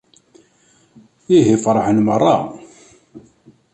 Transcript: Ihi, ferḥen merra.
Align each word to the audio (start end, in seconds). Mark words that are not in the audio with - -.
Ihi, 1.37 1.55
ferḥen 1.63 1.97
merra. 2.05 2.37